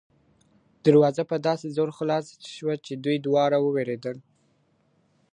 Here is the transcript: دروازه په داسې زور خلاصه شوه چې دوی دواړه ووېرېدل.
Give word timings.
دروازه 0.85 1.23
په 1.31 1.35
داسې 1.47 1.67
زور 1.75 1.89
خلاصه 1.97 2.33
شوه 2.55 2.75
چې 2.85 2.93
دوی 3.03 3.17
دواړه 3.27 3.57
ووېرېدل. 3.61 4.17